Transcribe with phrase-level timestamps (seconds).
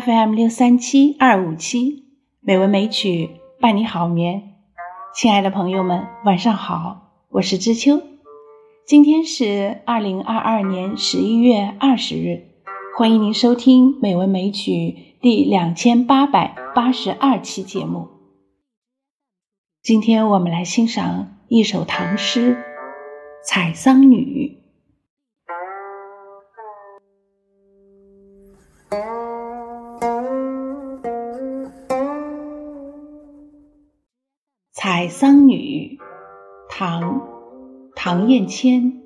[0.00, 2.04] FM 六三七二五七
[2.40, 3.28] 美文美曲
[3.60, 4.54] 伴你好眠，
[5.14, 8.00] 亲爱的朋友们，晚上好，我是知秋。
[8.86, 12.46] 今天是二零二二年十一月二十日，
[12.96, 18.08] 欢迎您收听美文美曲第两千八百八十二期节目。
[19.82, 22.54] 今天我们来欣赏一首唐诗
[23.44, 24.56] 《采桑女》。
[35.00, 35.98] 《采桑女》
[36.68, 37.02] 唐·
[37.96, 39.00] 唐彦谦。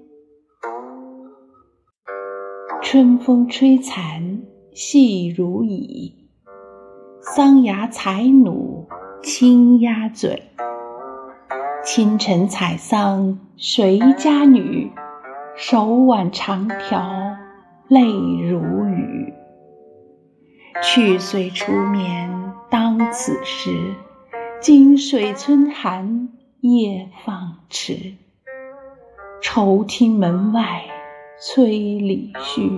[2.82, 6.28] 春风吹残细如蚁，
[7.20, 8.88] 桑芽采努
[9.22, 10.42] 轻鸦嘴。
[11.84, 14.90] 清晨采桑谁家女？
[15.54, 17.36] 手挽长条
[17.86, 18.58] 泪如
[18.88, 19.32] 雨。
[20.82, 23.94] 去岁初眠当此时。
[24.64, 26.30] 今水村寒
[26.62, 28.14] 夜放迟，
[29.42, 30.86] 愁听门外
[31.38, 32.70] 催李绪，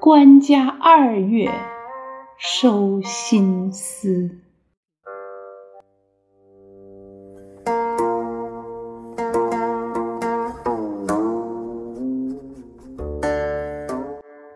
[0.00, 1.50] 官家二月
[2.38, 4.30] 收新丝。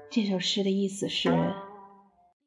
[0.08, 1.36] 这首诗的意思是：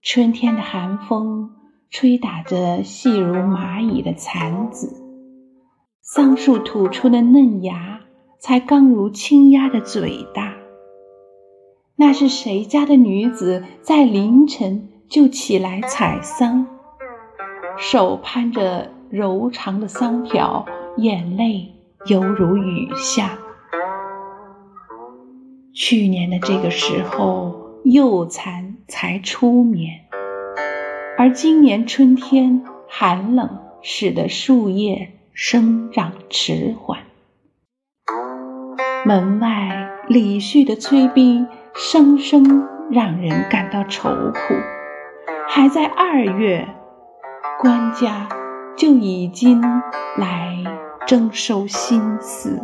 [0.02, 1.59] 春天的寒风。
[1.92, 5.04] 吹打着细如蚂蚁的蚕子，
[6.02, 8.02] 桑树吐出的嫩芽
[8.40, 10.54] 才刚如青鸦的嘴大。
[11.96, 16.68] 那是谁家的女子在凌晨就起来采桑，
[17.78, 20.66] 手攀着柔长的桑条，
[20.98, 21.74] 眼泪
[22.06, 23.40] 犹如雨下。
[25.74, 30.02] 去年的这个时候，幼蚕才出眠。
[31.20, 37.00] 而今年春天寒冷，使得树叶生长迟缓。
[39.06, 44.40] 门外李旭的催逼声声让人感到愁苦。
[45.50, 46.66] 还在二月，
[47.60, 48.30] 官家
[48.78, 49.62] 就已经
[50.16, 50.56] 来
[51.06, 52.64] 征收新丝。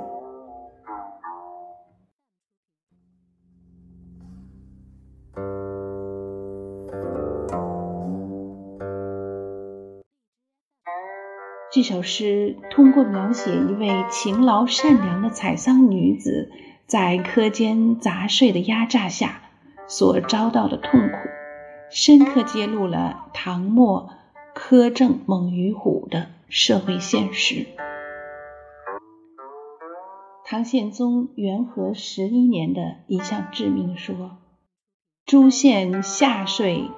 [11.76, 16.50] 这首诗通过描写一位勤劳善良的采桑女子
[16.86, 19.42] 在苛捐杂税的压榨下
[19.86, 21.18] 所遭到的痛苦，
[21.92, 24.10] 深刻揭露了唐末
[24.56, 27.66] 苛政猛于虎的社会现实。
[30.46, 34.38] 唐宪宗元和十一年的一项制命说
[35.28, 36.90] ：“诸县下税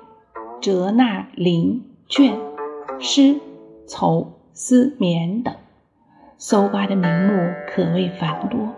[0.61, 2.35] 折纳绫绢
[2.99, 3.39] 丝
[3.87, 5.53] 绸。”丝棉等，
[6.39, 8.73] 搜刮的名目可谓繁多，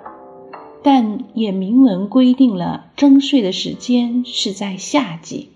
[0.84, 5.54] 但也明文规定了征税的时间是在夏季，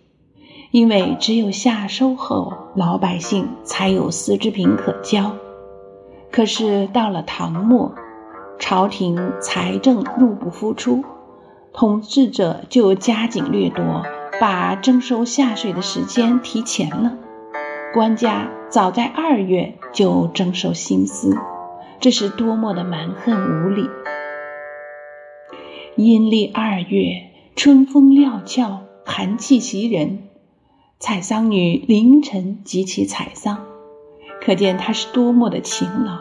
[0.71, 5.35] 因为只有夏收后，老百姓才有丝织品可交。
[6.31, 7.93] 可是到了唐末，
[8.57, 11.03] 朝廷财政入不敷出，
[11.73, 14.03] 统治者就加紧掠夺，
[14.39, 17.17] 把征收夏税的时间提前了。
[17.93, 21.37] 官家早在二月就征收新丝，
[21.99, 23.87] 这是多么的蛮横无理！
[25.95, 30.23] 阴历二月，春风料峭，寒气袭人，
[30.97, 33.63] 采桑女凌晨即起采桑，
[34.41, 36.17] 可见她是多么的勤劳。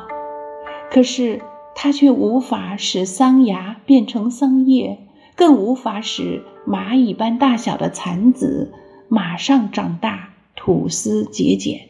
[0.91, 1.41] 可是
[1.75, 4.99] 她却无法使桑芽变成桑叶，
[5.37, 8.75] 更无法使蚂蚁般大小的蚕子
[9.09, 10.31] 马上长大。
[10.54, 11.88] 吐丝节俭，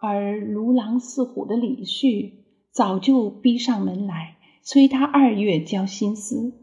[0.00, 6.54] 而如狼似虎的李旭早就逼上门来催他二月交新丝。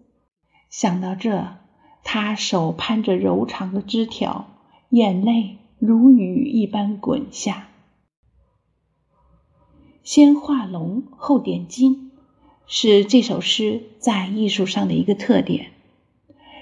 [0.69, 1.57] 想到这，
[2.03, 4.47] 他手攀着柔长的枝条，
[4.89, 7.69] 眼泪如雨一般滚下。
[10.03, 12.11] 先画龙后点睛，
[12.65, 15.71] 是这首诗在艺术上的一个特点。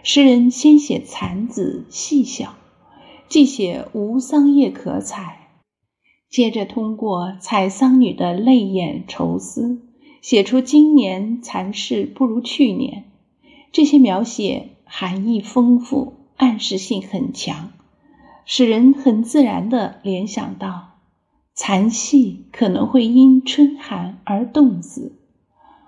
[0.04, 2.56] 诗人先写蚕子细小。
[3.30, 5.50] 既写无桑叶可采，
[6.30, 9.82] 接着通过采桑女的泪眼愁思，
[10.22, 13.04] 写出今年蚕事不如去年。
[13.74, 17.74] 这些描写含义丰富，暗示性很强，
[18.46, 21.00] 使人很自然地联想到
[21.54, 25.20] 蚕系可能会因春寒而冻死，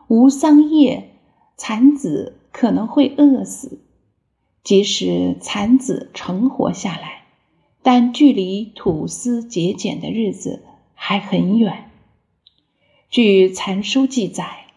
[0.09, 1.11] 无桑叶，
[1.55, 3.79] 蚕子可能会饿死。
[4.61, 7.18] 即使蚕子成活下来，
[7.81, 11.89] 但距离吐丝节俭的日子还很远。
[13.09, 14.67] 据蚕书记载，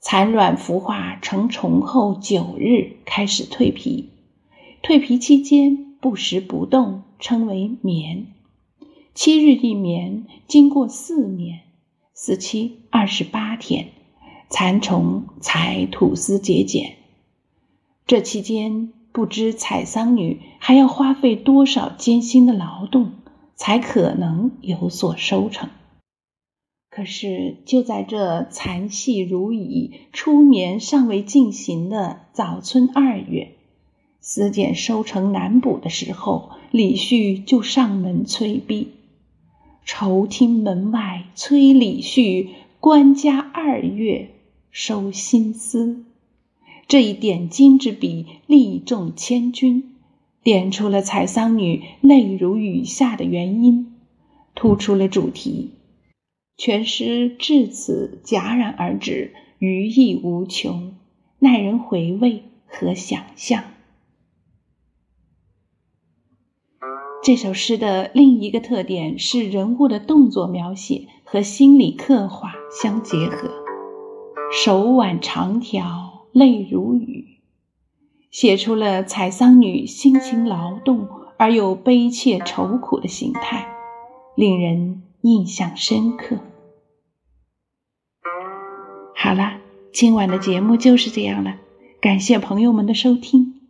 [0.00, 4.10] 蚕卵孵化成虫后九日开始蜕皮，
[4.82, 8.28] 蜕皮期间不食不动，称为眠。
[9.14, 11.60] 七日一眠，经过四眠，
[12.14, 13.88] 四七二十八天，
[14.48, 16.94] 蚕虫才吐丝结茧。
[18.06, 23.12] 这期间，不知采桑女还要花费多少艰辛的劳动，
[23.56, 25.70] 才可能有所收成。
[26.90, 33.52] 可是，就在这残戏如蚁、初眠尚未进行的早春二月，
[34.20, 38.88] 丝茧收成难补的时候，李旭就上门催逼。
[39.84, 42.50] 愁听门外催李旭，
[42.80, 44.30] 官家二月
[44.70, 46.04] 收新丝。
[46.88, 49.84] 这一点睛之笔，利重千钧，
[50.48, 53.92] 点出了采桑女泪如雨下的原因，
[54.54, 55.72] 突出了主题。
[56.56, 60.94] 全诗至此戛然而止，余意无穷，
[61.38, 63.62] 耐人回味和想象。
[67.22, 73.50] 这首诗的另一个特点是人物的动作描写和心理刻画相结合，
[74.50, 77.17] 手腕长条，泪如雨，
[78.30, 83.68] 写出了采桑女辛勤劳动而又悲切愁苦的形态，
[84.34, 86.38] 令人印象深刻。
[89.14, 89.58] 好了，
[89.92, 91.56] 今晚的节目就是这样了，
[92.00, 93.60] 感谢朋友们的收听，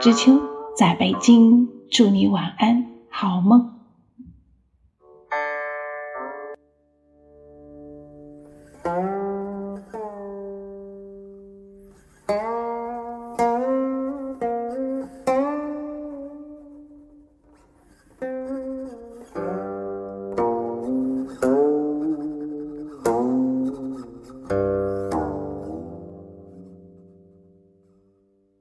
[0.00, 0.40] 知秋
[0.76, 2.86] 在北京，祝你晚安。
[3.10, 3.73] 好梦。